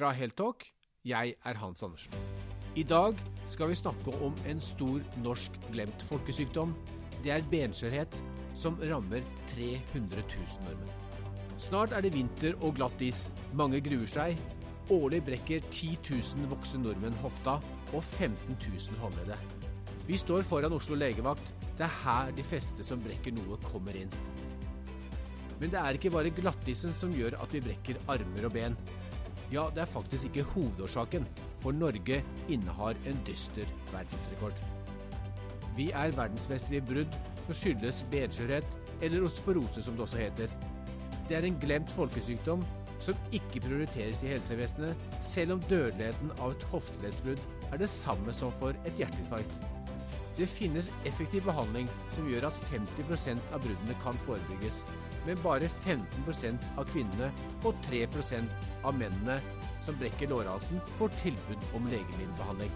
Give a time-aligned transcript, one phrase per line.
[0.00, 0.64] fra Heltalk.
[1.04, 2.14] Jeg er Hans Andersen.
[2.78, 3.18] I dag
[3.50, 6.72] skal vi snakke om en stor norsk glemt folkesykdom.
[7.20, 8.14] Det er benskjørhet
[8.56, 10.94] som rammer 300 000 nordmenn.
[11.60, 13.26] Snart er det vinter og glatt is.
[13.52, 14.40] Mange gruer seg.
[14.90, 17.58] Årlig brekker 10 000 voksne nordmenn hofta
[17.92, 19.68] og 15 000 håndleddet.
[20.08, 21.52] Vi står foran Oslo legevakt.
[21.76, 24.16] Det er her de fleste som brekker noe, kommer inn.
[25.60, 28.80] Men det er ikke bare glattisen som gjør at vi brekker armer og ben.
[29.50, 31.24] Ja, det er faktisk ikke hovedårsaken,
[31.60, 34.54] for Norge innehar en dyster verdensrekord.
[35.76, 37.16] Vi er verdensmestere i brudd
[37.46, 38.66] som skyldes benskjørhet,
[39.02, 40.54] eller osteoporose som det også heter.
[41.28, 42.62] Det er en glemt folkesykdom
[43.00, 48.54] som ikke prioriteres i helsevesenet, selv om dødeligheten av et hofteleddsbrudd er det samme som
[48.60, 49.69] for et hjerteinfarkt.
[50.40, 54.78] Det finnes effektiv behandling som gjør at 50% av bruddene kan forebygges,
[55.26, 57.28] men bare 15% av kvinnene
[57.68, 58.54] og 3%
[58.88, 59.36] av mennene
[59.84, 62.72] som brekker lårhalsen, får tilbud om legemiddelbehandling.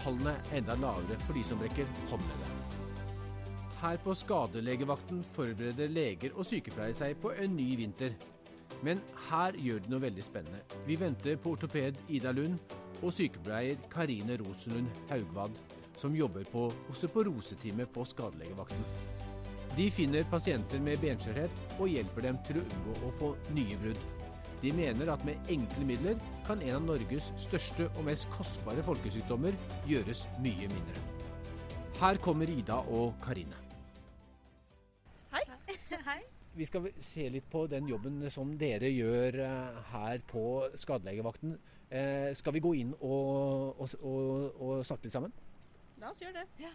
[0.00, 2.76] Tallene er enda lavere for de som brekker håndleddet.
[3.78, 8.18] Her på skadelegevakten forbereder leger og sykepleiere seg på en ny vinter.
[8.82, 8.98] Men
[9.30, 10.66] her gjør de noe veldig spennende.
[10.86, 12.58] Vi venter på ortoped Ida Lund
[13.04, 15.62] og sykepleier Karine Rosenlund Haugvad,
[15.98, 18.84] som jobber på osteoporoseteamet på skadelegevakten.
[19.76, 24.00] De finner pasienter med benskjørhet og hjelper dem til å unngå å få nye brudd.
[24.62, 29.54] De mener at med enkle midler kan en av Norges største og mest kostbare folkesykdommer
[29.86, 31.04] gjøres mye mindre.
[32.00, 33.58] Her kommer Ida og Karine.
[35.34, 35.44] Hei.
[36.08, 36.20] Hei.
[36.58, 40.42] Vi skal se litt på den jobben som dere gjør eh, her på
[40.74, 41.54] skadelegevakten.
[41.90, 45.34] Eh, skal vi gå inn og, og, og, og snakke litt sammen?
[45.98, 46.46] La oss gjøre det.
[46.62, 46.70] Ja.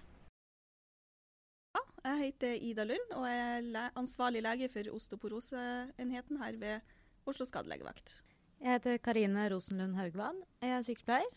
[2.04, 6.96] Jeg heter Ida Lund og er ansvarlig lege for osteoporoseenheten her ved
[7.32, 8.18] Oslo skadelegevakt.
[8.60, 10.42] Jeg heter Karine Rosenlund Haugvann.
[10.60, 11.32] Jeg er sykepleier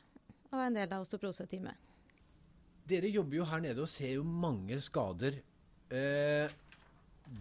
[0.51, 1.79] og er en del av osteoporoseteamet.
[2.91, 5.39] Dere jobber jo her nede og ser jo mange skader.
[5.95, 6.51] Eh,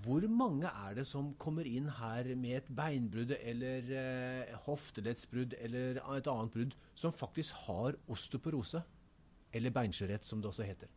[0.05, 6.01] hvor mange er det som kommer inn her med et beinbrudd eller eh, hofteleddsbrudd eller
[6.13, 8.85] et annet brudd, som faktisk har osteoporose?
[9.55, 10.91] Eller beinskjørhet, som det også heter?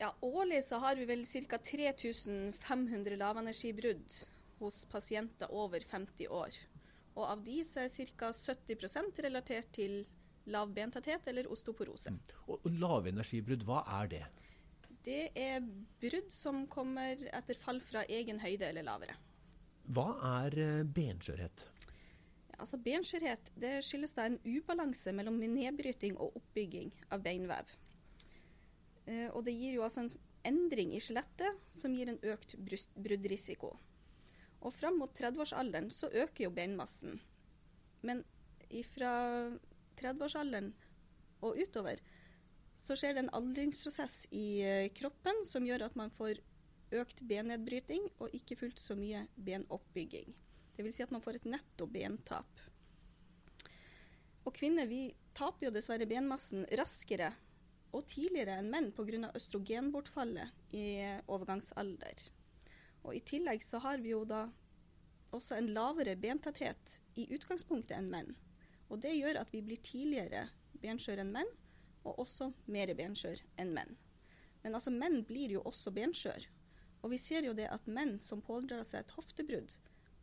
[0.00, 1.58] Ja, Årlig så har vi vel ca.
[1.58, 4.16] 3500 lavenergibrudd
[4.60, 6.56] hos pasienter over 50 år.
[7.16, 8.32] Og av de så er ca.
[8.32, 10.02] 70 relatert til
[10.52, 12.12] lav bentetthet eller osteoporose.
[12.12, 12.20] Mm.
[12.52, 14.24] Og lavenergibrudd, hva er det?
[15.06, 15.64] Det er
[16.02, 19.16] brudd som kommer etter fall fra egen høyde eller lavere.
[19.94, 20.08] Hva
[20.42, 21.68] er eh, benskjørhet?
[22.56, 27.68] Altså Benskjørhet det skyldes da en ubalanse mellom nedbryting og oppbygging av beinvev.
[29.06, 30.14] Eh, og det gir jo altså en
[30.46, 33.74] endring i skjelettet som gir en økt bruddrisiko.
[34.64, 37.20] Og fram mot 30-årsalderen så øker jo beinmassen.
[38.02, 38.24] Men
[38.92, 39.12] fra
[40.00, 40.72] 30-årsalderen
[41.44, 42.00] og utover
[42.76, 46.40] så skjer det en aldringsprosess i eh, kroppen som gjør at man får
[46.96, 50.34] økt bennedbryting og ikke fullt så mye benoppbygging.
[50.76, 50.98] Dvs.
[50.98, 52.62] Si at man får et netto bentap.
[54.46, 57.32] Og kvinner vi taper jo dessverre benmassen raskere
[57.96, 59.32] og tidligere enn menn pga.
[59.34, 60.86] østrogenbortfallet i
[61.26, 62.28] overgangsalder.
[63.06, 64.46] Og I tillegg så har vi jo da
[65.34, 68.34] også en lavere bentetthet i utgangspunktet enn menn.
[68.90, 70.46] Og det gjør at vi blir tidligere
[70.82, 71.48] benskjøre enn menn,
[72.06, 73.96] og også mer benskjør enn menn.
[74.62, 76.46] Men altså menn blir jo også benskjør.
[77.02, 79.74] Og vi ser jo det at menn som pådrar seg et hoftebrudd,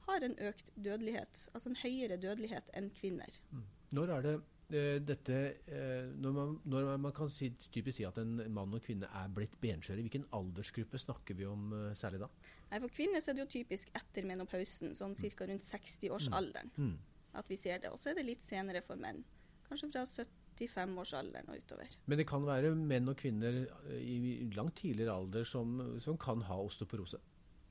[0.07, 3.37] har en økt dødelighet, altså en høyere dødelighet enn kvinner.
[3.51, 3.63] Mm.
[3.97, 8.19] Når er det uh, dette uh, når, man, når, man, kan si, typisk si at
[8.21, 12.29] en mann og kvinne er blitt benskjøre, hvilken aldersgruppe snakker vi om uh, særlig da?
[12.71, 15.35] Nei, For kvinner er det jo typisk etter menopausen, sånn mm.
[15.37, 15.49] ca.
[15.51, 16.93] rundt 60-årsalderen, mm.
[16.93, 17.35] mm.
[17.41, 17.93] at vi ser det.
[17.93, 19.21] Og så er det litt senere for menn.
[19.69, 21.93] Kanskje fra 75-årsalderen og utover.
[22.09, 23.63] Men det kan være menn og kvinner
[23.95, 27.21] i langt tidligere alder som, som kan ha osteoporose?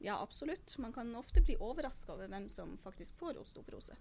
[0.03, 0.79] Ja, absolutt.
[0.79, 3.95] Man kan ofte bli overraska over hvem som faktisk får osteoporose.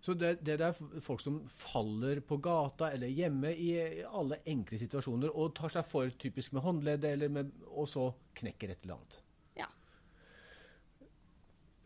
[0.00, 3.70] Så det, det, er folk som faller på gata eller hjemme i
[4.06, 8.08] alle enkle situasjoner og tar seg for typisk med håndleddet, og så
[8.38, 9.18] knekker et eller annet.
[9.58, 9.68] Ja.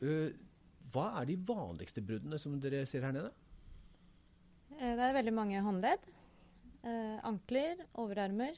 [0.03, 0.29] Uh,
[0.93, 3.33] hva er de vanligste bruddene som dere ser her nede?
[4.77, 6.09] Eh, det er veldig mange håndledd.
[6.85, 8.57] Uh, ankler, overarmer.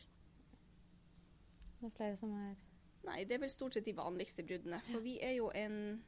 [1.78, 2.54] Det er flere som er
[3.04, 4.80] Nei, det er vel stort sett de vanligste bruddene.
[4.88, 6.02] For vi er jo en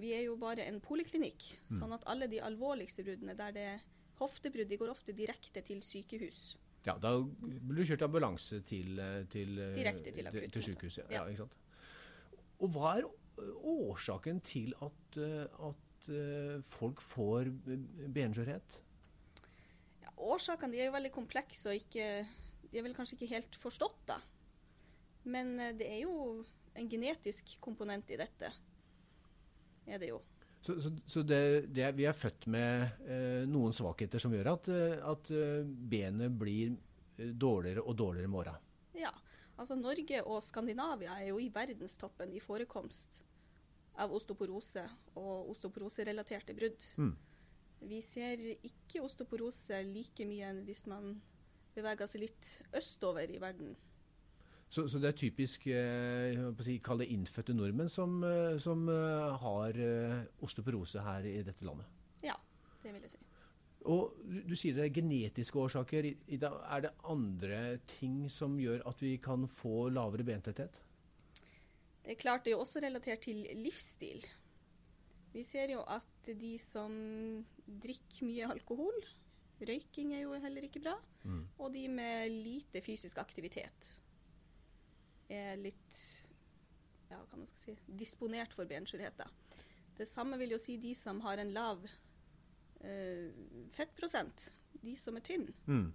[0.00, 1.46] vi er jo bare en poliklinikk.
[1.68, 1.76] Mm.
[1.78, 3.84] Sånn at alle de alvorligste bruddene der det er
[4.18, 6.56] hoftebrudd, de går ofte direkte til sykehus.
[6.84, 10.52] Ja, da blir du kjørt ambulanse til, eh, til, eh, Direkte til akutt.
[10.52, 11.06] Til sykehuset.
[11.10, 11.28] Ja, ja.
[11.30, 11.54] ikke sant?
[12.60, 13.08] Og hva er
[13.64, 17.50] årsaken til at, eh, at eh, folk får
[18.14, 18.80] benskjørhet?
[20.02, 22.26] Ja, årsakene er jo veldig komplekse og ikke,
[22.70, 24.20] de er vel kanskje ikke helt forstått, da.
[25.24, 26.44] Men eh, det er jo
[26.74, 28.50] en genetisk komponent i dette.
[29.86, 30.20] Er det jo.
[30.64, 34.70] Så, så, så det, det, vi er født med eh, noen svakheter som gjør at,
[34.72, 36.72] eh, at eh, benet blir
[37.14, 38.54] dårligere og dårligere med åra?
[38.96, 39.12] Ja.
[39.54, 43.20] Altså Norge og Skandinavia er jo i verdenstoppen i forekomst
[44.02, 44.82] av osteoporose
[45.20, 46.88] og osteoporoserelaterte brudd.
[46.98, 47.12] Mm.
[47.84, 51.12] Vi ser ikke osteoporose like mye enn hvis man
[51.76, 53.76] beveger seg litt østover i verden.
[54.68, 59.36] Så, så, det er typisk eh, si, kall det innfødte nordmenn som, eh, som uh,
[59.38, 61.86] har uh, osteoporose her i dette landet?
[62.24, 62.34] Ja,
[62.82, 63.22] det vil jeg si.
[63.84, 66.08] Og du, du sier det er genetiske årsaker.
[66.08, 67.60] I, i, er det andre
[67.98, 70.80] ting som gjør at vi kan få lavere bentetthet?
[72.04, 74.24] Det er klart det er også relatert til livsstil.
[75.34, 76.94] Vi ser jo at de som
[77.66, 78.98] drikker mye alkohol,
[79.64, 80.94] røyking er jo heller ikke bra,
[81.24, 81.42] mm.
[81.58, 83.90] og de med lite fysisk aktivitet
[85.32, 85.98] er litt
[87.10, 89.22] ja, hva man skal si, disponert for benskjørhet.
[89.94, 91.84] Det samme vil jo si de som har en lav
[92.82, 93.28] eh,
[93.74, 94.48] fettprosent,
[94.82, 95.54] de som er tynne.
[95.66, 95.92] Mm.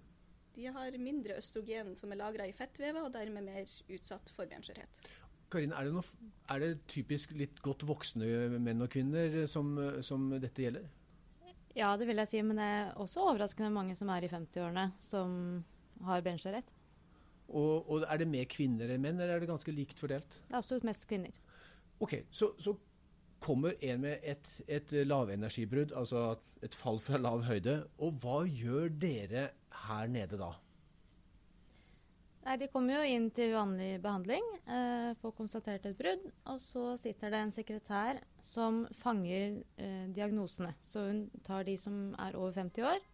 [0.56, 5.02] De har mindre østrogen som er lagra i fettvevet, og dermed mer utsatt for benskjørhet.
[5.50, 9.72] Karin, er det, noe, er det, typisk litt godt voksne menn og kvinner som,
[10.06, 10.86] som, dette gjelder?
[11.74, 14.90] Ja, det vil jeg si, men det er også overraskende mange som er i 50-årene
[15.02, 15.34] som
[16.06, 16.70] har benskjørhet.
[17.50, 20.38] Og, og, Er det mer kvinner enn menn, eller er det ganske likt fordelt?
[20.46, 21.34] Det er absolutt mest kvinner.
[22.00, 22.76] Ok, Så, så
[23.40, 27.82] kommer en med et, et lavenergibrudd, altså et fall fra lav høyde.
[27.98, 29.48] Og hva gjør dere
[29.86, 30.52] her nede da?
[32.44, 36.22] Nei, De kommer jo inn til vanlig behandling, eh, får konstatert et brudd.
[36.48, 40.72] Og så sitter det en sekretær som fanger eh, diagnosene.
[40.82, 43.04] Så hun tar de som er over 50 år,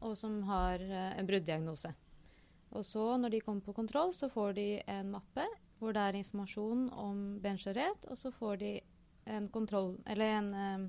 [0.00, 1.92] og som har eh, en brudddiagnose.
[2.74, 5.46] Og så, når de kommer på kontroll, så får de en mappe
[5.78, 8.70] hvor det er informasjon om benskjørhet, og så får de
[9.30, 10.86] en, kontroll, en uh,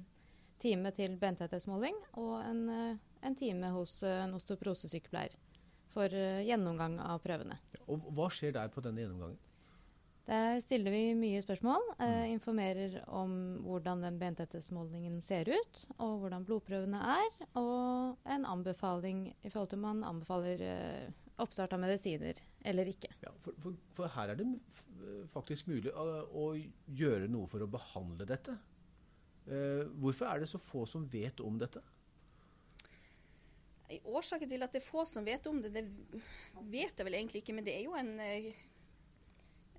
[0.62, 5.36] time til bentetthetsmåling og en, uh, en, time hos uh, en osteoporosesykepleier
[5.96, 6.12] for
[6.44, 7.56] gjennomgang av prøvene.
[7.88, 9.40] Og Hva skjer der på denne gjennomgangen?
[10.26, 11.84] Der stiller vi mye spørsmål.
[12.00, 12.32] Eh, mm.
[12.34, 17.36] informerer om hvordan den bentetthetsmålingen ser ut, og hvordan blodprøvene er.
[17.62, 23.12] Og en anbefaling i forhold til om man anbefaler eh, oppstart av medisiner eller ikke.
[23.22, 24.48] Ja, for, for, for, her er det
[25.34, 26.46] faktisk mulig å, å,
[26.88, 28.56] gjøre noe for å behandle dette.
[29.46, 31.84] Eh, hvorfor er det så få som vet om dette?
[33.86, 35.84] Årsaken til at det er få som vet om det, det
[36.72, 37.58] vet jeg vel egentlig ikke.
[37.58, 38.50] Men det er jo en, eh,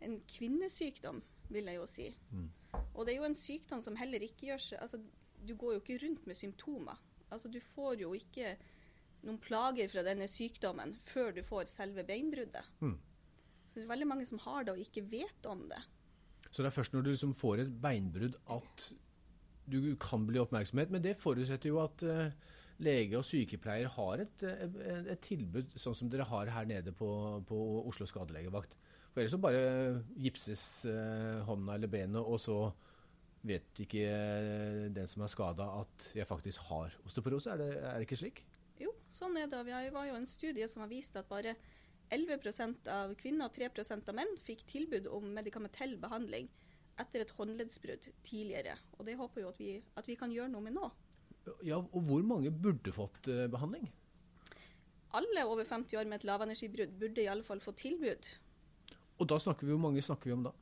[0.06, 2.08] en kvinnesykdom, vil jeg jo si.
[2.30, 2.46] Mm.
[2.94, 4.98] Og det er jo en sykdom som heller ikke gjør seg altså,
[5.46, 7.02] Du går jo ikke rundt med symptomer.
[7.30, 8.56] Altså, du får jo ikke
[9.24, 12.72] noen plager fra denne sykdommen før du får selve beinbruddet.
[12.80, 12.96] Mm.
[13.66, 15.80] Så det er veldig mange som har det og ikke vet om det.
[16.50, 18.86] Så det er først når du liksom får et beinbrudd at
[19.66, 20.92] du kan bli oppmerksomhet.
[20.94, 22.30] Men det forutsetter jo at uh,
[22.82, 24.76] lege og sykepleier har et, et,
[25.12, 27.08] et, tilbud sånn som dere har her nede på,
[27.48, 28.76] på Oslo skadelegevakt.
[29.10, 29.62] For ellers så bare
[30.20, 32.60] gipses uh, hånda eller benet, og så
[33.46, 34.06] vet ikke
[34.94, 37.52] den som er skada at jeg faktisk har osteoporose.
[37.52, 38.42] Er det, er det ikke slik?
[39.16, 39.62] Sånn er det.
[39.64, 41.56] Vi var jo en studie som har vist at bare
[42.12, 46.50] 11% av kvinner og 3% av menn fikk tilbud om medikamentell behandling
[47.00, 48.76] etter et håndleddsbrudd tidligere.
[48.96, 50.90] Og det håper jo at vi, at vi kan gjøre noe med nå.
[51.64, 53.88] Ja, og Hvor mange burde fått uh, behandling?
[55.16, 58.28] Alle over 50 år med et lavenergibrudd burde i alle fall få tilbud.
[59.16, 60.52] Og da snakker vi, Hvor mange snakker vi om da?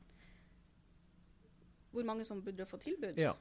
[1.91, 3.17] Hvor mange som burde få tilbud?
[3.17, 3.33] Ja.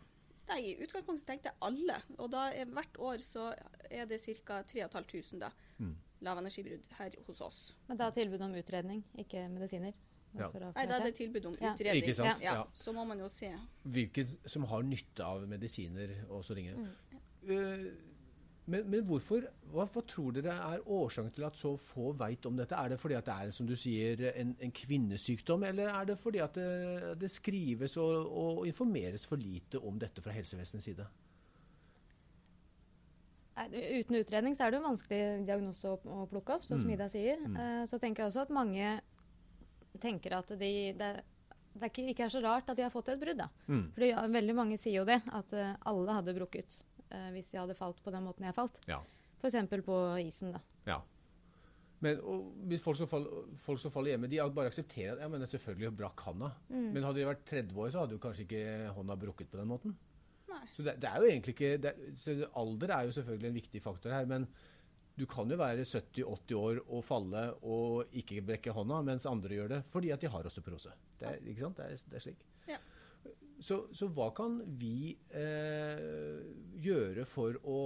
[0.50, 1.98] Nei, I utgangspunktet tenkte jeg alle.
[2.18, 3.50] Og da er, hvert år så
[3.90, 4.60] er det ca.
[4.68, 5.94] 3500 da, mm.
[6.26, 7.60] lavenergibrudd her hos oss.
[7.88, 9.96] Men da er tilbud om utredning, ikke medisiner?
[10.34, 10.48] Ja.
[10.50, 12.02] Nei, da er det tilbud om utredning.
[12.02, 12.42] Ikke sant?
[12.42, 12.58] Ja.
[12.60, 12.64] Ja.
[12.74, 13.52] Så må man jo se.
[13.86, 16.80] Hvilke som har nytte av medisiner og så ringer.
[16.80, 17.20] Mm.
[17.44, 17.86] Uh,
[18.64, 19.44] men, men hvorfor,
[19.74, 22.76] hva, hva, tror dere er årsaken til at så få veit om dette?
[22.78, 26.16] Er det fordi at det er som du sier, en, en kvinnesykdom, eller er det
[26.20, 31.06] fordi at det, det skrives og, og, informeres for lite om dette fra helsevesenets side?
[33.54, 36.88] Uten utredning så er det jo en vanskelig diagnose å, å plukke opp, sånn som
[36.88, 36.94] mm.
[36.96, 37.44] Ida sier.
[37.44, 37.60] Mm.
[37.60, 38.96] Uh, så tenker jeg også at mange
[40.02, 41.12] tenker at de, det,
[41.76, 43.44] det er ikke, ikke, er så rart at de har fått et brudd.
[43.68, 43.86] Mm.
[43.92, 46.80] For ja, veldig mange sier jo det, at uh, alle hadde brukket
[47.14, 48.80] eh, hvis jeg hadde falt på den måten jeg falt.
[48.90, 49.00] Ja.
[49.40, 49.58] F.eks.
[49.86, 50.54] på isen.
[50.54, 50.62] da.
[50.88, 51.00] Ja.
[52.04, 52.20] Men
[52.68, 55.94] hvis folk som, faller, folk som, faller, hjemme, de bare aksepterer at ja, men selvfølgelig
[55.96, 56.50] brakk handa.
[56.68, 56.90] Mm.
[56.92, 58.64] Men hadde de vært 30 år, så hadde jo kanskje ikke
[58.98, 59.96] hånda brukket på den måten?
[60.50, 60.62] Nei.
[60.74, 61.94] Så det, det er jo egentlig ikke det,
[62.60, 64.46] Alder er jo selvfølgelig en viktig faktor her, men
[65.14, 69.70] du kan jo være 70-80 år og falle og ikke brekke hånda, mens andre gjør
[69.76, 70.92] det fordi at de har osteoporose.
[71.20, 71.78] Det er, ikke sant?
[71.78, 72.42] Det er, det er slik.
[73.64, 76.40] Så, så hva kan vi eh,
[76.84, 77.78] gjøre for å,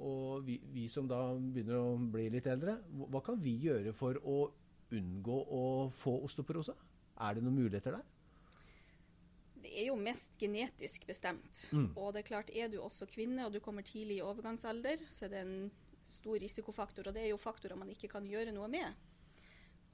[0.00, 0.12] å
[0.46, 2.78] vi, vi som da begynner å bli litt eldre,
[3.12, 4.38] hva kan vi gjøre for å
[4.96, 6.72] unngå å få osteoporose?
[7.20, 8.08] Er det noen muligheter der?
[9.60, 11.66] Det er jo mest genetisk bestemt.
[11.76, 11.90] Mm.
[12.00, 15.28] Og det er klart, er du også kvinne og du kommer tidlig i overgangsalder, så
[15.28, 15.56] er det en
[16.10, 17.10] stor risikofaktor.
[17.10, 19.08] Og det er jo faktorer man ikke kan gjøre noe med.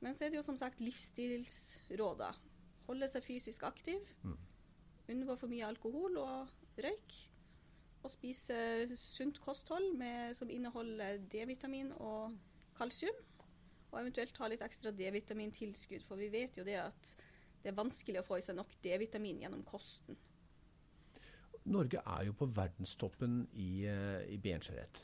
[0.04, 2.38] Men så er det jo som sagt livsstilsråder.
[2.87, 4.06] Holde seg fysisk aktiv.
[4.23, 4.38] Mm.
[5.13, 7.17] Unngå for mye alkohol og røyk.
[8.07, 8.59] Og spise
[8.99, 12.37] sunt kosthold med, som inneholder D-vitamin og
[12.79, 13.17] kalsium.
[13.93, 17.17] Og eventuelt ta litt ekstra D-vitamintilskudd, for vi vet jo det at
[17.63, 20.19] det er vanskelig å få i seg nok D-vitamin gjennom kosten.
[21.67, 25.03] Norge er jo på verdenstoppen i, eh, i benskjørhet.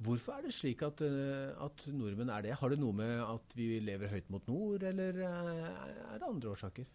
[0.00, 2.54] Hvorfor er det slik at, eh, at, nordmenn er det?
[2.56, 6.54] Har det noe med at vi lever høyt mot nord, eller eh, er det andre
[6.54, 6.86] årsaker?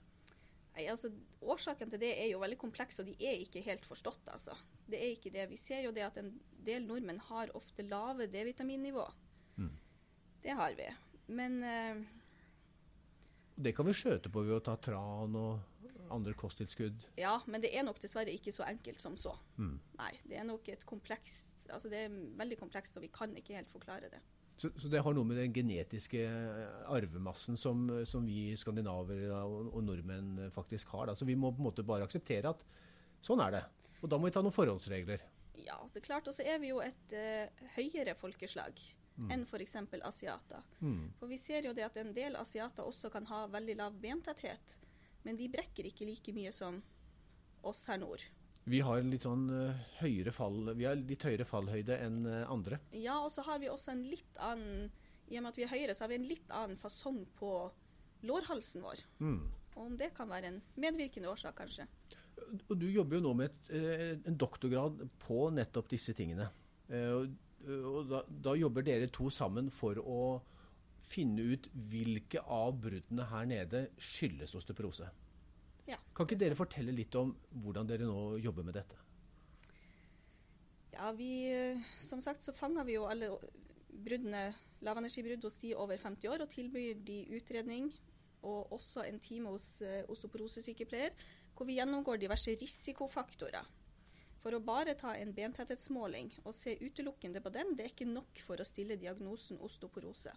[0.75, 1.11] Nei, altså,
[1.45, 4.27] Årsaken til det er jo veldig kompleks, og de er ikke helt forstått.
[4.31, 4.55] altså.
[4.89, 5.47] Det er ikke det.
[5.49, 6.33] Vi ser jo det at en
[6.65, 9.05] del nordmenn har ofte lave D-vitaminnivå.
[9.61, 9.71] Mm.
[10.43, 10.89] Det har vi.
[11.27, 12.03] Men uh,
[13.55, 17.07] Det kan vi skjøte på ved å ta tran og andre kosttilskudd.
[17.17, 19.33] ja, men det er nok dessverre ikke så enkelt som så.
[19.57, 19.79] Mm.
[19.97, 23.55] Nei, det er nok et komplekst Altså det er veldig komplekst, og vi kan ikke
[23.57, 24.19] helt forklare det.
[24.57, 26.21] Så, så det har noe med den genetiske
[26.87, 31.09] arvemassen som, som vi skandinaver og, og nordmenn faktisk har.
[31.09, 31.15] Da.
[31.19, 32.63] Så vi må på en måte bare akseptere at
[33.25, 33.63] sånn er det.
[34.01, 35.23] Og da må vi ta noen forholdsregler.
[35.59, 36.29] Ja, det er klart.
[36.31, 38.79] Og så er vi jo et uh, høyere folkeslag
[39.15, 39.29] Mm.
[39.31, 39.75] enn f.eks.
[40.03, 40.63] asiater.
[40.81, 41.13] Mm.
[41.19, 44.79] For vi ser jo det at en del asiater også kan ha veldig lav bentetthet,
[45.23, 46.81] men de brekker ikke like mye som
[47.63, 48.25] oss her nord.
[48.65, 52.79] Vi har litt sånn eh, høyere fall, vi har litt høyere fallhøyde enn eh, andre.
[52.97, 54.89] Ja, og så har vi også en litt annen
[55.29, 57.51] I og med at vi er høyere, så har vi en litt annen fasong på
[58.25, 59.05] lårhalsen vår.
[59.21, 59.39] Mm.
[59.75, 61.85] Og om det kan være en medvirkende årsak, kanskje.
[62.65, 66.49] Og du jobber jo nå med et, eh, en doktorgrad på nettopp disse tingene.
[66.89, 67.33] Og
[67.65, 70.19] og da, da jobber dere to sammen for å
[71.05, 75.09] finne ut hvilke av bruddene her nede skyldes osteoporose.
[75.85, 78.97] Ja, Kan ikke dere fortelle litt om hvordan dere nå jobber med dette?
[80.95, 81.29] Ja, vi,
[81.99, 83.33] Som sagt så fanger vi jo alle
[84.05, 84.47] bruddene,
[84.85, 87.91] lavenergibrudd hos de over 50 år og tilbyr de utredning
[88.45, 91.15] og også en time hos eh, osteoporosesykepleier
[91.55, 93.65] hvor vi gjennomgår diverse risikofaktorer.
[94.43, 98.41] For å bare ta en bentetthetsmåling og se utelukkende på den, det er ikke nok
[98.45, 100.35] for å stille diagnosen osteoporose.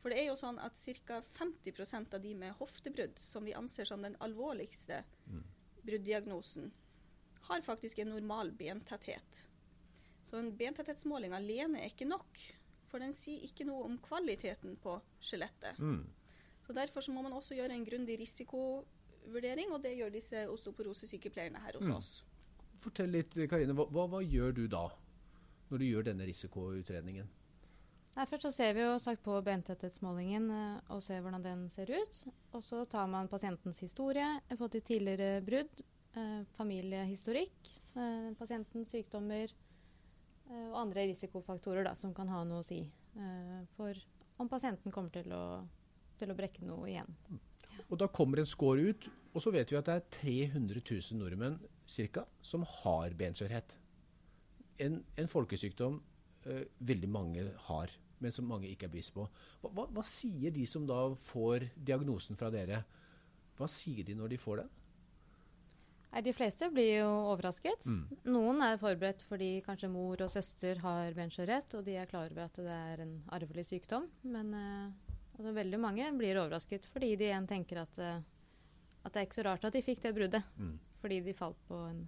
[0.00, 1.20] For det er jo sånn at ca.
[1.36, 5.02] 50% av de med hoftebrudd, som vi anser som den alvorligste
[5.84, 6.70] brudddiagnosen,
[7.48, 9.48] har faktisk en normal bentetthet.
[10.22, 12.40] Så en bentetthetsmåling alene er ikke nok,
[12.90, 15.78] for den sier ikke noe om kvaliteten på skjelettet.
[15.78, 16.04] Mm.
[16.60, 21.60] Så derfor så må man også gjøre en grundig risikovurdering, og det gjør disse osteoporosesykepleierne
[21.64, 21.94] her hos Mm.
[21.96, 22.24] oss.
[22.80, 23.74] Fortell litt, Karine.
[23.76, 24.88] Hva, hva, hva gjør du da,
[25.70, 27.28] når du gjør denne risikoutredningen?
[28.20, 31.88] Nei, først så ser vi jo sagt på bentetthetsmålingen eh, og ser hvordan den ser
[31.88, 32.18] ut.
[32.52, 34.26] Og så tar man pasientens historie,
[34.60, 35.80] fått til tidligere brudd,
[36.20, 39.56] eh, familiehistorikk, eh, pasientens sykdommer
[40.50, 42.80] og andre risikofaktorer da, som kan ha noe å si
[43.76, 43.94] for
[44.42, 45.60] om pasienten kommer til å,
[46.18, 47.12] til å brekke noe igjen.
[47.86, 51.20] Og da kommer en score ut, og så vet vi at det er 300 000
[51.22, 53.76] nordmenn cirka, som har benskjørhet.
[54.82, 56.00] En, en folkesykdom
[56.50, 59.26] eh, veldig mange har, men som mange ikke er bevisst på.
[59.62, 62.84] Hva, hva, hva sier de som da får diagnosen fra dere?
[63.58, 64.70] Hva sier de når de får den?
[66.10, 67.86] Nei, De fleste blir jo overrasket.
[67.86, 68.02] Mm.
[68.34, 72.48] Noen er forberedt fordi kanskje mor og søster har benskjørhet, og de er klar over
[72.48, 74.08] at det er en arvelig sykdom.
[74.26, 78.16] Men uh, altså, veldig mange blir overrasket fordi de igjen tenker at, uh,
[79.04, 80.56] at det er ikke så rart at de fikk det bruddet.
[80.58, 80.78] Mm.
[81.00, 82.02] Fordi de falt på en,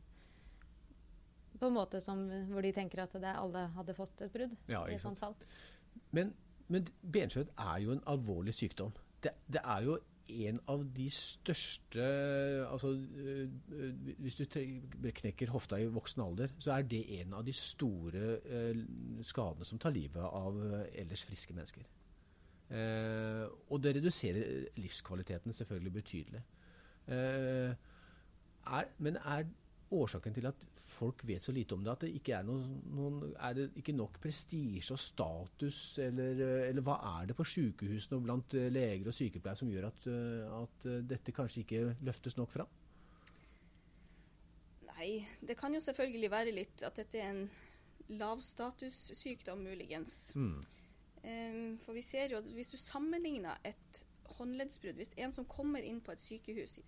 [1.61, 4.59] på en måte som, hvor de tenker at det alle hadde fått et brudd.
[4.67, 5.39] Ja, i ikke et sånt sant.
[5.39, 5.71] fall.
[6.11, 6.35] Men,
[6.69, 8.93] men benskjørhet er jo en alvorlig sykdom.
[9.23, 9.99] Det, det er jo
[10.33, 12.05] en av de største
[12.65, 13.49] altså, øh,
[14.19, 14.45] Hvis du
[15.15, 18.85] knekker hofta i voksen alder, så er det en av de store øh,
[19.23, 21.83] skadene som tar livet av øh, ellers friske mennesker.
[22.73, 26.43] Eh, og det reduserer livskvaliteten selvfølgelig betydelig.
[27.07, 27.75] Eh,
[28.67, 29.45] er, men er
[29.93, 33.21] årsaken til at folk vet så lite om det, at det ikke er noen, noen
[33.37, 38.27] Er det ikke nok prestisje og status, eller, eller hva er det på sykehusene og
[38.29, 42.39] blant eh, leger og sykepleiere som gjør at, eh, at eh, dette kanskje ikke løftes
[42.41, 42.79] nok fram?
[44.89, 47.47] Nei, Nei, det kan jo selvfølgelig være litt at dette er en
[48.21, 50.31] lavstatussykdom, muligens.
[50.39, 50.61] Mm.
[51.23, 54.01] Um, for vi ser jo at hvis du sammenligner et
[54.33, 56.79] håndleddsbrudd Hvis en som kommer inn på et sykehus,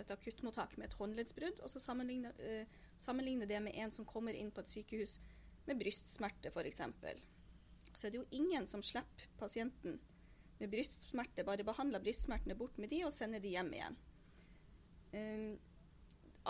[0.00, 2.66] et akuttmottak med et håndleddsbrudd, og så sammenligne, eh,
[2.98, 5.18] sammenligne, det med en som kommer inn på et sykehus
[5.66, 6.82] med brystsmerte f.eks.,
[7.94, 10.00] så er det jo ingen som slipper pasienten
[10.58, 13.96] med brystsmerte, bare behandler brystsmertene bort med de og sender de hjem igjen.
[15.14, 15.52] Um,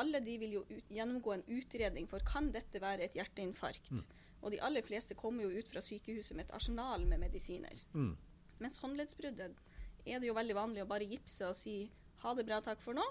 [0.00, 3.92] alle de vil jo ut, gjennomgå en utredning for kan dette være et hjerteinfarkt.
[3.92, 4.22] Mm.
[4.44, 7.78] Og de aller fleste kommer jo ut fra sykehuset med et arsenal med medisiner.
[7.92, 8.14] Mm.
[8.60, 9.60] Mens håndleddsbruddet
[10.04, 11.76] er det jo veldig vanlig å bare gipse og si
[12.24, 13.04] ha det bra, takk for nå.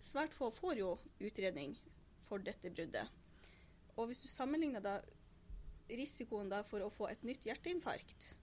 [0.00, 1.76] Svært få får jo utredning
[2.28, 3.08] for dette bruddet.
[3.98, 4.98] Og hvis du sammenligner da
[5.90, 8.34] risikoen da for å få et nytt hjerteinfarkt,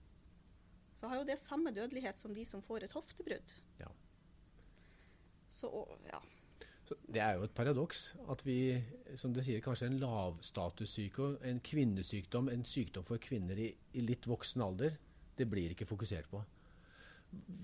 [0.98, 3.54] så har jo det samme dødelighet som de som får et hoftebrudd.
[3.82, 3.90] Ja.
[5.54, 5.70] Så,
[6.10, 6.20] ja.
[6.88, 8.78] Så det er jo et paradoks at vi,
[9.20, 14.28] som du sier, kanskje en lavstatussykdom, en kvinnesykdom, en sykdom for kvinner i, i, litt
[14.30, 14.96] voksen alder,
[15.38, 16.42] det blir ikke fokusert på.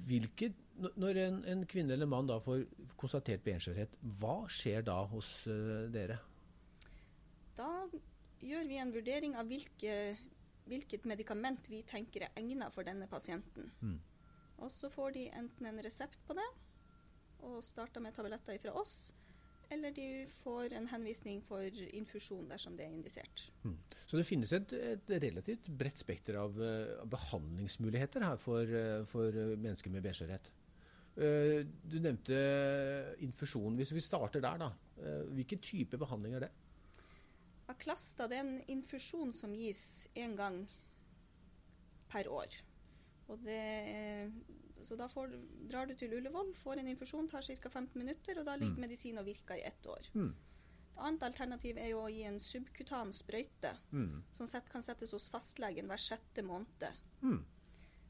[0.10, 2.66] Hvilke, når en, en, kvinne eller mann da får
[3.00, 6.18] konstatert benskjørhet, hva skjer da hos uh, dere?
[7.58, 7.70] Da
[8.44, 9.98] gjør vi en vurdering av hvilke,
[10.70, 13.70] hvilket medikament vi tenker er egnet for denne pasienten.
[13.84, 14.00] Mm.
[14.64, 16.48] Og så får de enten en resept på det,
[17.44, 19.14] og starter med tabletter fra oss.
[19.72, 21.64] Eller de får en henvisning for
[21.96, 23.46] infusjon dersom det er indisert.
[23.64, 23.78] Mm.
[24.06, 29.40] Så det finnes et, et relativt bredt spekter av, uh, behandlingsmuligheter her for, uh, for
[29.56, 30.52] mennesker med benskjørhet.
[31.14, 32.38] Uh, du nevnte
[33.22, 33.76] infusjon.
[33.78, 34.72] Hvis vi starter der, da.
[35.34, 36.52] hvilken type behandling er det?
[37.72, 40.64] Aklasta det er en infusjon som gis én gang
[42.12, 42.60] per år.
[43.48, 44.30] Er
[44.84, 45.32] så da får,
[45.70, 47.70] drar du til Ullevål, får en infusjon, tar ca.
[47.70, 48.84] 15 minutter, og da ligger mm.
[48.84, 50.10] medisin og virker i ett år.
[50.14, 50.34] Mm.
[50.94, 54.12] Et annet alternativ er jo å gi en subkutan sprøyte, mm.
[54.36, 56.86] som kan settes hos fastlegen hver sjette måned.
[57.24, 57.40] Mm.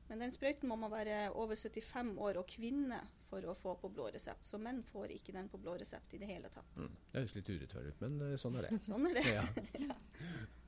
[0.08, 3.90] Men den sprøyten må man være over 75 år og kvinne for å få på
[3.94, 4.46] blå resept.
[4.46, 6.76] Så menn får ikke den på blå resept i det hele tatt.
[6.78, 6.98] Mm.
[7.12, 8.82] Det høres litt urettferdig ut, men uh, sånn er det.
[8.86, 9.26] sånn er det.
[9.32, 9.46] Ja.
[9.88, 9.98] ja.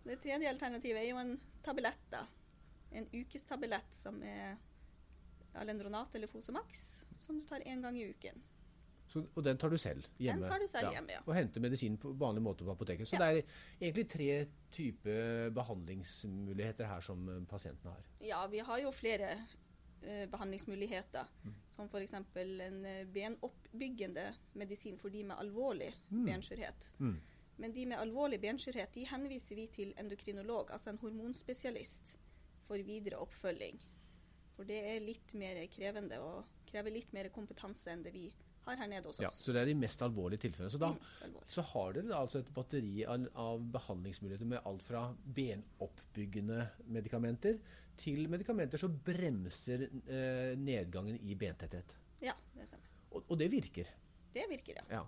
[0.05, 2.07] Det tredje alternativet er jo en tablett.
[2.13, 2.23] da.
[2.95, 4.55] En ukestablett som er
[5.59, 8.43] Alendronat eller Fosamax, som du tar én gang i uken.
[9.07, 10.45] Så, og den tar du selv hjemme?
[10.45, 10.95] Den tar du selv ja.
[10.97, 11.21] hjemme, ja.
[11.25, 13.07] Og henter medisin på vanlig måte på apoteket.
[13.07, 13.21] Så ja.
[13.21, 14.29] det er egentlig tre
[14.75, 18.09] typer behandlingsmuligheter her som eh, pasientene har?
[18.25, 19.29] Ja, vi har jo flere
[20.01, 21.29] eh, behandlingsmuligheter.
[21.45, 21.55] Mm.
[21.77, 22.17] Som f.eks.
[22.17, 26.25] en uh, benoppbyggende medisin for de med alvorlig mm.
[26.25, 26.91] benskjørhet.
[26.99, 27.17] Mm.
[27.61, 32.17] Men de med alvorlig benskjørhet de henviser vi til endokrinolog, altså en hormonspesialist,
[32.65, 33.77] for videre oppfølging.
[34.55, 38.44] For det er litt mer krevende og krever litt mer kompetanse enn det vi har
[38.73, 39.23] her nede hos oss.
[39.23, 40.71] Ja, Så det er de mest alvorlige tilfellene.
[40.73, 40.91] Så, da,
[41.47, 45.03] så har dere da altså et batteri av, av, behandlingsmuligheter med alt fra
[45.37, 46.61] benoppbyggende
[46.95, 47.59] medikamenter
[47.99, 51.95] til medikamenter som bremser eh, nedgangen i bentetthet.
[52.23, 52.89] Ja, det stemmer.
[53.11, 53.93] Og, og det virker?
[54.35, 54.99] Det virker, ja.
[54.99, 55.05] ja.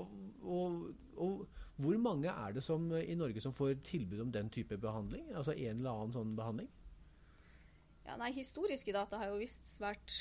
[0.00, 0.10] Og,
[0.42, 0.82] og,
[1.16, 1.46] og,
[1.80, 5.30] hvor mange er det som, i Norge som får tilbud om den type behandling?
[5.32, 6.68] Altså en eller annen sånn behandling?
[8.04, 10.12] Ja, nei, historiske data har jo visst svært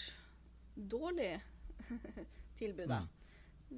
[0.76, 1.34] dårlig
[2.60, 2.92] tilbud.
[2.92, 3.10] Mm.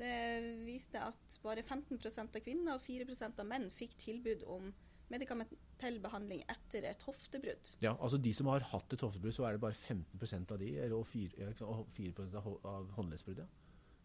[0.01, 0.15] Det
[0.63, 4.71] viste at bare 15% av kvinner og 4% av menn fikk tilbud om
[5.11, 7.73] medikamentell behandling etter et hoftebrudd.
[7.83, 10.69] Ja, altså De som har hatt et hoftebrudd, så er det bare 15% av de,
[10.95, 13.43] og 4, og 4 av, av håndleddsbrudd?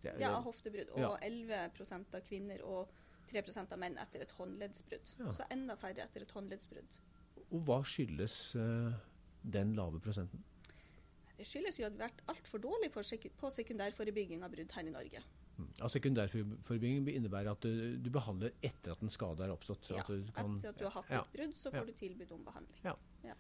[0.07, 0.93] Ja, ja av hoftebrudd.
[0.97, 1.12] Og ja.
[1.29, 2.91] 11% av kvinner og
[3.31, 5.15] 3% av menn etter et håndleddsbrudd.
[5.21, 5.33] Ja.
[5.35, 6.99] Så enda færre etter et håndleddsbrudd.
[7.47, 8.95] Og hva skyldes uh,
[9.43, 10.43] den lave prosenten?
[11.37, 12.92] Det skyldes jo at vi har vært altfor dårlige
[13.40, 15.22] på sekundærforebygging av brudd her i Norge.
[15.57, 15.68] Mm.
[15.81, 19.88] Ja, sekundærforebygging innebærer at du, du, behandler etter at en skade er oppstått?
[19.92, 21.87] Ja, at kan, etter at du har hatt et brudd, så får ja.
[21.88, 22.83] du tilbud om behandling.
[22.85, 22.96] Ja.
[23.25, 23.37] ja.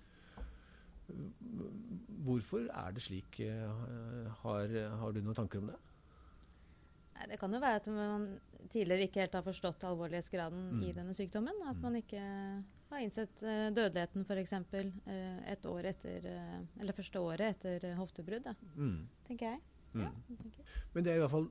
[2.26, 3.40] Hvorfor er det slik?
[3.44, 5.76] Eh, har, har, du noen tanker om det?
[7.30, 8.28] Det kan jo være at man
[8.72, 10.82] tidligere ikke helt har forstått alvorlighetsgraden mm.
[10.86, 11.60] i denne sykdommen.
[11.66, 11.84] At mm.
[11.84, 12.22] man ikke
[12.90, 14.56] har innsett uh, dødeligheten f.eks.
[14.72, 15.12] Uh,
[15.52, 18.98] et år etter uh, Eller første året etter uh, hoftebrudd, mm.
[19.28, 19.62] tenker jeg.
[19.92, 20.02] Mm.
[20.04, 20.10] Ja,
[20.42, 20.74] tenker.
[20.94, 21.48] Men det er i hvert fall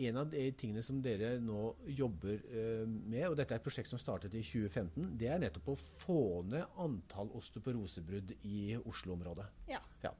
[0.00, 2.38] en av de tingene som dere nå jobber
[2.80, 6.22] med, og dette er et prosjekt som startet i 2015, det er nettopp å få
[6.48, 9.44] ned antall osteoporosebrudd i Oslo-området.
[9.68, 9.82] Ja.
[10.00, 10.14] ja.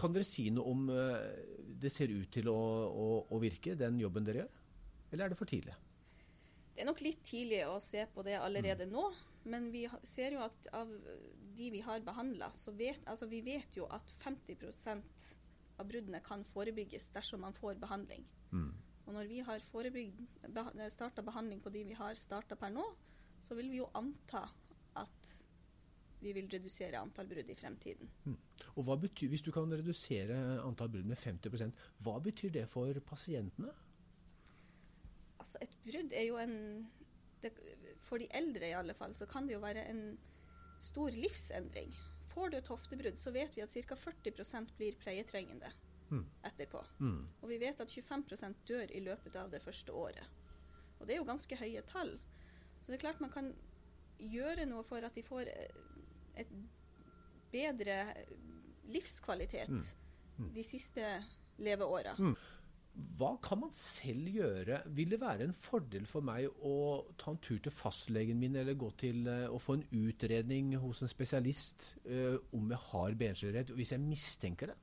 [0.00, 0.88] Kan dere si noe om
[1.80, 2.56] det ser ut til å,
[2.88, 4.58] å, å virke, den jobben dere gjør?
[5.10, 5.74] Eller er det for tidlig?
[6.74, 8.94] Det er nok litt tidlig å se på det allerede mm.
[8.94, 9.04] nå.
[9.52, 10.90] Men vi ser jo at av
[11.56, 15.28] de vi har behandla, så vet altså vi vet jo at 50%
[15.80, 18.24] av bruddene kan forebygges dersom man får behandling.
[18.52, 18.72] Mm.
[19.06, 19.60] Og når vi har
[20.92, 22.84] starta behandling på de vi har starta per nå,
[23.42, 24.44] så vil vi jo anta
[25.00, 25.30] at
[26.20, 28.10] vi vil redusere antall brudd i fremtiden.
[28.24, 28.36] Mm.
[28.76, 31.72] Og betyr, Hvis du kan redusere antall brudd med 50%
[32.04, 33.72] hva betyr det for pasientene?
[35.40, 36.88] Altså Et brudd er jo en
[37.42, 37.52] det,
[38.04, 40.18] For de eldre i alle fall, så kan det jo være en
[40.80, 41.94] stor livsendring.
[42.28, 43.94] Får du et hoftebrudd, så vet vi at ca.
[43.94, 45.72] 40 blir pleietrengende
[46.10, 46.24] mm.
[46.44, 46.84] etterpå.
[46.98, 47.28] Mm.
[47.40, 50.24] Og vi vet at 25% dør i løpet av det første året.
[50.98, 52.18] Og det er jo ganske høye tall.
[52.80, 53.52] Så det er klart man kan
[54.20, 55.80] gjøre noe for at de får eh,
[56.42, 56.54] et
[57.50, 57.98] bedre
[58.90, 59.84] livskvalitet mm.
[60.38, 60.48] mm.
[60.54, 61.12] de siste
[61.60, 62.16] leveåra.
[62.18, 62.34] Mm.
[63.20, 64.80] Hva kan man selv gjøre?
[64.96, 66.74] Vil det være en fordel for meg å
[67.20, 71.04] ta en tur til fastlegen min, eller gå til uh, å få en utredning hos
[71.04, 74.78] en spesialist uh, om jeg har benskjørhet, hvis jeg mistenker det?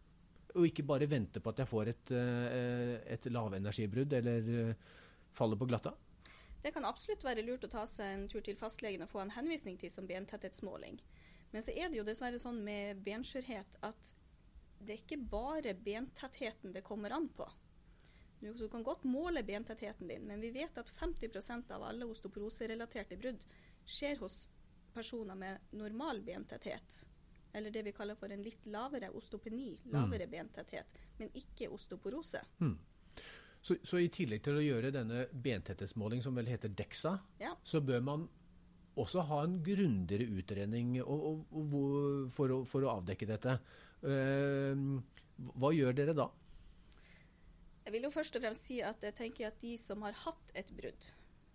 [0.55, 4.73] Og ikke bare vente på at jeg får et, uh, et lavenergibrudd eller
[5.35, 5.93] faller på glatta?
[6.63, 9.35] Det kan absolutt være lurt å ta seg en tur til fastlegen og få en
[9.35, 10.97] henvisning til som bentetthetsmåling.
[11.51, 14.13] Men så er det jo dessverre sånn med benskjørhet at
[14.77, 17.47] det er ikke bare bentettheten det kommer an på.
[18.39, 23.45] Du kan godt måle bentettheten din, men vi vet at 50% av alle osteoporoserelaterte brudd
[23.85, 24.43] skjer hos
[24.93, 27.07] personer med normal bentetthet.
[27.53, 30.31] Eller det vi kaller for en litt lavere ostopeni, lavere mm.
[30.31, 32.43] bentetthet, men ikke osteoporose.
[32.61, 32.75] Mm.
[33.61, 37.55] Så, så, i tillegg til å gjøre denne bentetthetsmåling, som vel heter DEXA, ja.
[37.63, 38.27] så bør man
[38.97, 41.77] også ha en grundigere utredning og, og, og,
[42.35, 43.57] for, å, for, å, avdekke dette.
[44.01, 44.99] Uh,
[45.57, 46.27] hva gjør dere da?
[47.87, 50.51] Jeg vil jo først og fremst si at jeg tenker at de som har hatt
[50.59, 51.05] et brudd,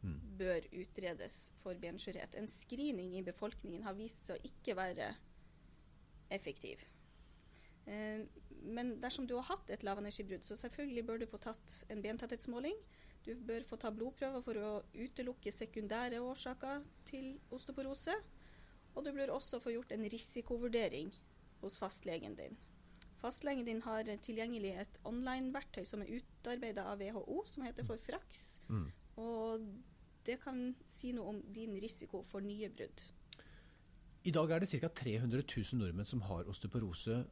[0.00, 0.16] mm.
[0.38, 2.38] bør utredes for benskjørhet.
[2.40, 5.11] En screening i befolkningen har vist seg å ikke være
[6.33, 6.81] effektiv.
[7.85, 8.24] Eh,
[8.62, 12.78] men dersom du har hatt et lavenergibrudd, så selvfølgelig bør du få tatt en bentetthetsmåling.
[13.22, 18.16] Du bør få ta blodprøver for å utelukke sekundære årsaker til osteoporose.
[18.94, 21.12] Og du bør også få gjort en risikovurdering
[21.62, 22.58] hos fastlegen din.
[23.22, 28.61] Fastlegen din har tilgjengelig et online-verktøy som er utarbeida av WHO, som heter for FRAX.
[28.68, 28.88] Mm.
[29.22, 29.68] Og
[30.26, 33.04] det kan si noe om din risiko for nye brudd.
[34.24, 34.88] I dag er det ca.
[34.88, 37.22] 300 000 nordmenn som har osteoporose.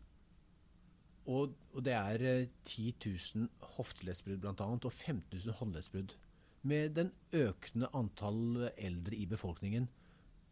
[1.26, 4.54] Og, og det er 10 eh, 000 hofteleddsbrudd bl.a.
[4.54, 6.16] og 15 000 håndleddsbrudd.
[6.62, 9.88] Med den økende antall eldre i befolkningen,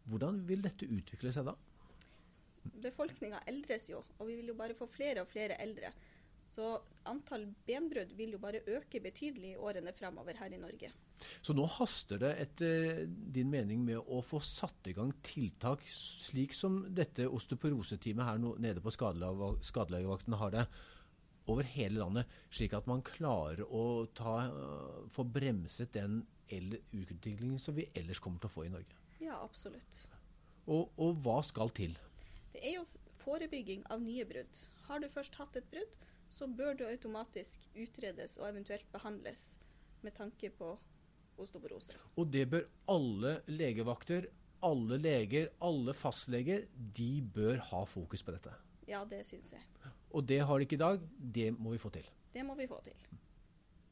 [0.09, 1.57] hvordan vil dette utvikle seg da?
[2.83, 5.91] befolkninga eldres jo, og vi vil jo bare få flere og flere eldre.
[6.49, 6.71] Så
[7.09, 10.89] antall benbrudd vil jo bare øke betydelig i årene fremover her i Norge.
[11.43, 16.55] Så nå haster det etter din mening med å få satt i gang tiltak slik
[16.55, 20.65] som dette osteoporoseteamet her nede på skadelegevakten har det,
[21.49, 24.35] over hele landet, slik at man klarer å ta,
[25.09, 28.99] få bremset den utviklingen som vi ellers kommer til å få i Norge?
[29.21, 30.03] Ja, absolutt.
[30.69, 31.95] Og, og hva skal til?
[32.53, 32.85] Det er jo
[33.23, 34.61] forebygging av nye brudd.
[34.87, 35.97] Har du først hatt et brudd,
[36.29, 39.59] så bør det automatisk utredes og eventuelt behandles
[40.05, 40.75] med tanke på
[41.39, 41.95] osteoporose.
[42.19, 44.29] Og det bør alle legevakter,
[44.65, 48.53] alle leger, alle fastleger, de bør ha fokus på dette.
[48.89, 49.63] Ja, det syns jeg.
[50.09, 51.01] Og det har de ikke i dag.
[51.19, 52.07] Det må vi få til.
[52.33, 52.97] Det må vi få til.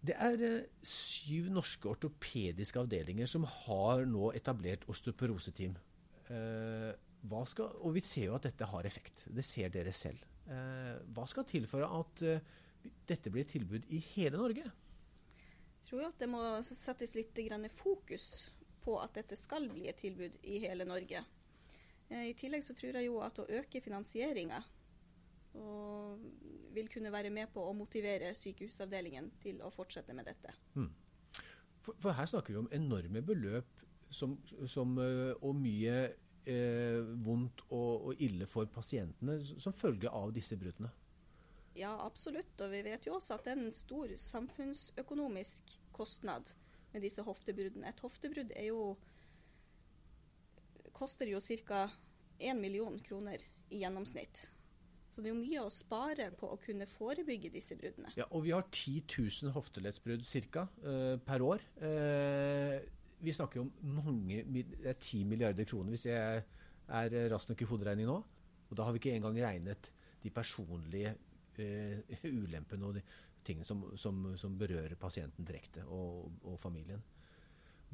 [0.08, 5.76] Det er eh, syv norske ortopediske avdelinger som har nå etablert osteoporoseteam.
[6.30, 6.92] Eh,
[7.46, 9.26] skal, og vi ser jo at dette har effekt.
[9.34, 10.24] Det ser dere selv.
[10.48, 12.44] Eh, hva skal til for at eh,
[13.08, 14.64] dette blir et tilbud i hele Norge?
[14.64, 17.40] Jeg tror at det må settes litt
[17.76, 18.52] fokus
[18.84, 21.24] på at dette skal bli et tilbud i hele Norge.
[22.10, 24.64] Eh, I tillegg så tror jeg jo at å øke finansieringa
[26.76, 30.52] vil kunne være med på å motivere sykehusavdelingen til å fortsette med dette.
[30.76, 30.92] Mm.
[31.82, 33.82] For, for, her snakker vi om enorme beløp
[34.14, 34.36] som,
[34.70, 34.94] som,
[35.42, 35.96] og mye
[36.50, 40.92] eh, vondt og, og, ille for pasientene som følge av disse bruddene?
[41.78, 42.56] Ja, absolutt.
[42.64, 46.54] Og vi vet jo også at det er en stor samfunnsøkonomisk kostnad
[46.94, 47.92] med disse hoftebruddene.
[47.92, 48.82] Et hoftebrudd jo,
[50.98, 51.88] koster jo ca.
[52.38, 53.42] 1 million kroner
[53.74, 54.48] i gjennomsnitt.
[55.10, 58.12] Så det er jo mye å spare på å kunne forebygge disse bruddene.
[58.20, 60.68] Ja, og vi har 10 000 hofteleddsbrudd ca.
[60.84, 61.64] Eh, per år.
[61.80, 62.78] Uh,
[63.20, 66.44] vi snakker om mange, det er 10 milliarder kroner hvis jeg
[66.88, 68.18] er rask nok i hoderegning nå.
[68.68, 69.92] Og da har vi ikke engang regnet
[70.24, 71.16] de personlige
[71.60, 73.04] uh, ulempene og de
[73.48, 77.02] tingene som, som, som berører pasienten direkte og, og familien.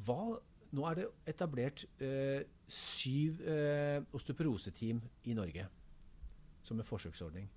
[0.03, 0.33] Hva,
[0.73, 5.67] nå er det etablert uh, syv uh, osteoporoseteam i Norge
[6.63, 7.49] som en forsøksordning.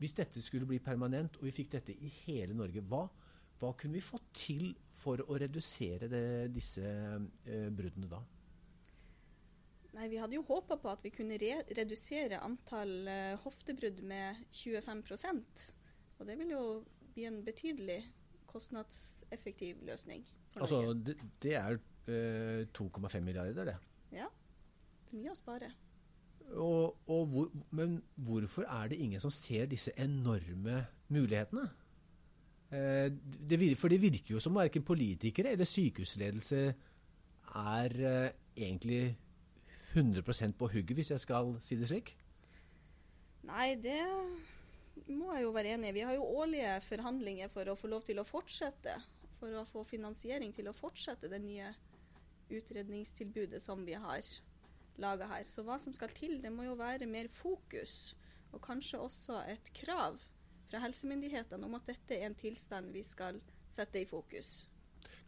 [0.00, 3.08] Hvis dette skulle bli permanent, og vi fikk dette i hele Norge, hva,
[3.60, 8.20] Hva kunne vi fått til for å redusere det, disse eh, bruddene da?
[9.96, 14.44] Nei, Vi hadde jo håpa på at vi kunne re redusere antall eh, hoftebrudd med
[14.54, 15.66] 25%
[16.20, 16.64] Og det vil jo
[17.14, 18.00] bli en betydelig
[18.50, 20.24] kostnadseffektiv løsning.
[20.54, 21.78] altså, det, det, er
[22.10, 23.76] eh, 2,5 milliarder, det?
[24.12, 24.26] Ja.
[25.06, 25.70] Det er mye å spare.
[26.50, 31.68] Og, og hvor, men hvorfor er det ingen som ser disse enorme mulighetene?
[32.70, 33.10] Uh,
[33.50, 36.60] det, for det virker jo som verken politikere eller sykehusledelse
[37.58, 39.16] er uh, egentlig
[39.96, 42.14] 100% på hugget, hvis jeg skal si det slik?
[43.48, 44.04] Nei, det
[45.08, 45.96] må jeg jo være enig i.
[45.98, 48.94] Vi har jo årlige forhandlinger for å få lov til å fortsette.
[49.40, 51.72] For å få finansiering til å fortsette det nye
[52.52, 54.26] utredningstilbudet som vi har
[55.00, 55.46] laga her.
[55.48, 58.14] Så hva som skal til, det må jo være mer fokus.
[58.52, 60.20] Og kanskje også et krav
[60.70, 64.64] fra helsemyndighetene om at dette er en tilstand vi skal sette i fokus.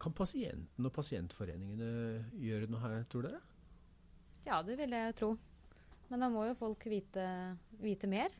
[0.02, 1.88] Kan pasienten og pasientforeningene
[2.42, 3.42] gjøre noe her, tror dere?
[4.46, 5.34] Ja, det vil jeg tro.
[6.10, 7.24] Men da må jo folk vite,
[7.80, 8.34] vite mer,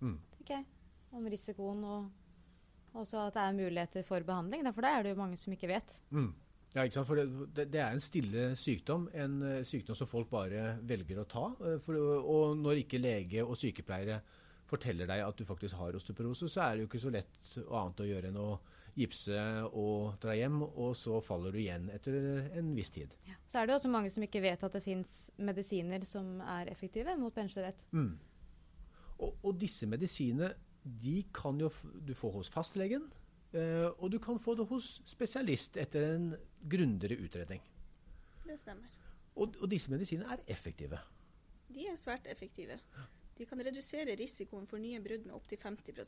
[0.00, 0.16] mm.
[0.38, 0.68] tenker jeg.
[1.12, 4.64] Om risikoen og også at det er muligheter for behandling.
[4.72, 5.94] For det er det jo mange som ikke vet.
[6.10, 6.32] Mm.
[6.72, 7.08] Ja, ikke sant?
[7.08, 9.08] For det, det, er en stille sykdom.
[9.12, 11.44] En uh, sykdom som folk bare velger å ta.
[11.60, 14.22] Uh, for, og når ikke lege og sykepleiere
[14.72, 18.02] forteller deg at du faktisk har osteoporose, så er det jo ikke så lett annet
[18.02, 18.48] å gjøre enn å
[18.98, 19.38] gipse
[19.78, 22.16] og dra hjem, og så faller du igjen etter
[22.58, 23.14] en viss tid.
[23.28, 23.38] Ja.
[23.48, 27.16] Så er det også mange som ikke vet at det fins medisiner som er effektive
[27.20, 27.80] mot benskjørhet.
[27.96, 28.12] Mm.
[29.22, 31.70] Og, og, disse medisinene de kan jo
[32.04, 33.06] du få hos fastlegen,
[33.54, 36.32] eh, og du kan få det hos spesialist etter en
[36.68, 37.62] grundigere utredning.
[38.44, 39.00] Det stemmer.
[39.36, 40.98] Og, og disse medisinene er effektive?
[41.72, 42.76] De er svært effektive.
[43.42, 45.98] De kan redusere risikoen for nye brudd med opptil 50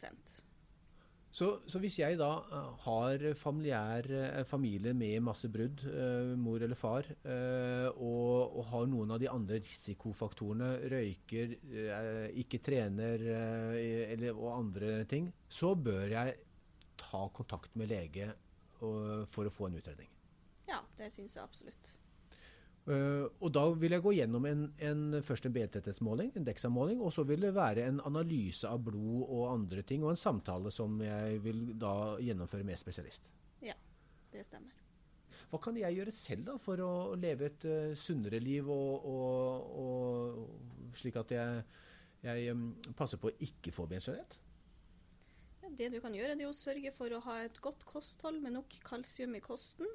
[1.35, 6.63] så, så, hvis jeg da uh, har familiær, uh, familie med masse brudd, uh, mor
[6.63, 11.57] eller far, og, og, har noen av de andre risikofaktorene, røyker,
[12.39, 16.39] ikke trener eller, og andre ting, så bør jeg
[17.03, 18.31] ta kontakt med lege
[18.79, 20.11] for å få en utredning.
[20.71, 21.97] Ja, det syns jeg absolutt.
[22.85, 27.15] Uh, og Da vil jeg gå gjennom en, en, først en bentetthetsmåling, en DEXA-måling, og
[27.17, 30.99] så vil det være en analyse av blod og andre ting, og en samtale som
[31.01, 33.31] jeg vil da gjennomføre med spesialist.
[33.65, 33.77] Ja,
[34.35, 34.77] det stemmer.
[35.49, 39.81] Hva kan jeg gjøre selv da for å leve et uh, sunnere liv, og, og,
[39.81, 41.65] og, slik at jeg,
[42.27, 42.69] jeg um,
[42.99, 44.37] passer på å ikke få benskjørhet?
[45.65, 48.45] Ja, det du kan gjøre, det er å sørge for å ha et godt kosthold
[48.45, 49.89] med nok kalsium i kosten.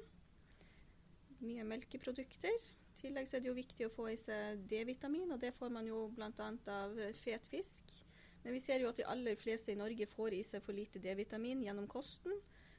[1.38, 2.58] Mye melkeprodukter
[3.00, 5.88] tillegg så er det jo viktig å få i seg D-vitamin, og det får man
[5.88, 6.30] jo bl.a.
[6.74, 7.92] av fet fisk.
[8.42, 11.02] Men vi ser jo at de aller fleste i Norge får i seg for lite
[11.02, 12.36] D-vitamin gjennom kosten.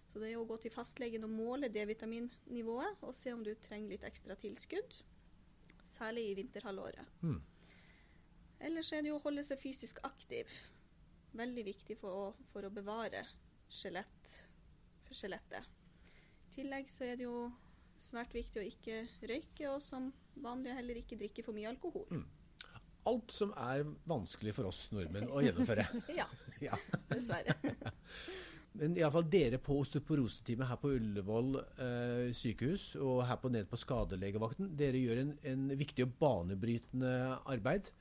[0.09, 3.53] Så det er jo å gå til fastlegen og måle D-vitaminnivået og se om du
[3.63, 4.97] trenger litt ekstra tilskudd.
[5.91, 7.13] Særlig i vinterhalvåret.
[7.21, 7.39] Mm.
[8.67, 10.49] Ellers er det jo å holde seg fysisk aktiv.
[11.37, 13.23] Veldig viktig for å, for å bevare
[13.71, 14.33] skjelett,
[15.11, 15.69] skjelettet.
[16.49, 17.45] I tillegg så er det jo
[18.01, 20.11] svært viktig å ikke røyke, og som
[20.41, 22.07] vanlig heller ikke drikke for mye alkohol.
[22.11, 22.27] Mm.
[23.09, 25.87] Alt som er vanskelig for oss nordmenn å gjennomføre.
[26.19, 26.27] ja,
[26.67, 26.77] ja,
[27.09, 27.57] dessverre.
[28.79, 33.79] Men iallfall dere på osteoporoseteamet her på Ullevål eh, sykehus og her på ned på
[33.81, 37.11] skadelegevakten, dere gjør en, en viktig og banebrytende
[37.51, 37.91] arbeid.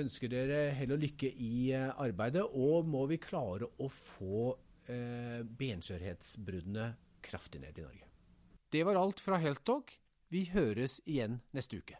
[0.00, 4.46] Ønsker dere hell og lykke i eh, arbeidet, og må vi klare å få
[4.88, 6.88] eh, benskjørhetsbruddene
[7.24, 8.13] kraftig ned i Norge.
[8.74, 9.92] Det var alt fra Heltog.
[10.34, 11.94] Vi høres igjen neste uke.